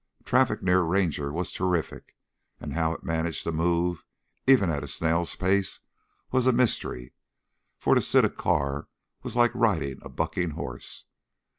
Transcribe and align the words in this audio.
Traffic 0.25 0.63
near 0.63 0.81
Ranger 0.81 1.31
was 1.31 1.51
terrific, 1.51 2.15
and 2.59 2.73
how 2.73 2.91
it 2.91 3.03
managed 3.03 3.43
to 3.43 3.51
move, 3.51 4.03
even 4.47 4.71
at 4.71 4.83
a 4.83 4.87
snail's 4.87 5.35
pace, 5.35 5.81
was 6.31 6.47
a 6.47 6.51
mystery, 6.51 7.13
for 7.77 7.93
to 7.93 8.01
sit 8.01 8.25
a 8.25 8.29
car 8.31 8.87
was 9.21 9.35
like 9.35 9.51
riding 9.53 9.99
a 10.01 10.09
bucking 10.09 10.53
horse. 10.57 11.05